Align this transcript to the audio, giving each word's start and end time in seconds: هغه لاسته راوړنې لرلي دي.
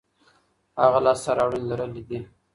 هغه 0.81 0.99
لاسته 1.05 1.29
راوړنې 1.37 1.65
لرلي 1.69 2.01
دي. 2.09 2.19